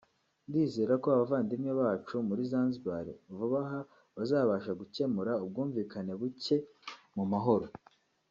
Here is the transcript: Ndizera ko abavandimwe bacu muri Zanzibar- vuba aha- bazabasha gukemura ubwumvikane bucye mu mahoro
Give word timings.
Ndizera 0.47 0.93
ko 1.01 1.07
abavandimwe 1.15 1.71
bacu 1.81 2.15
muri 2.27 2.41
Zanzibar- 2.51 3.05
vuba 3.37 3.59
aha- 3.65 3.79
bazabasha 4.15 4.71
gukemura 4.79 5.31
ubwumvikane 5.45 6.11
bucye 6.19 6.57
mu 7.15 7.25
mahoro 7.31 7.65